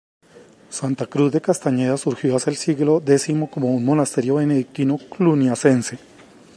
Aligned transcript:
Santa 0.71 1.05
Cruz 1.05 1.31
de 1.31 1.41
Castañeda 1.41 1.95
surgió 1.95 2.35
hacia 2.35 2.49
el 2.49 2.57
siglo 2.57 3.03
X 3.05 3.29
como 3.51 3.67
un 3.71 3.85
monasterio 3.85 4.33
benedictino 4.33 4.97
cluniacense. 4.97 5.99